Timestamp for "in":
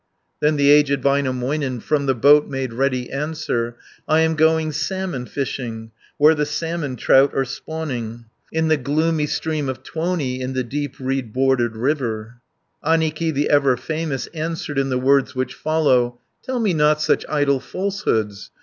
8.51-8.67, 10.39-10.53, 14.79-14.89